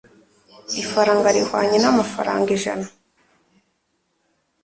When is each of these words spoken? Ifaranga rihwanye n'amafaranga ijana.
Ifaranga 0.81 1.29
rihwanye 1.35 1.77
n'amafaranga 1.79 2.49
ijana. 2.57 2.87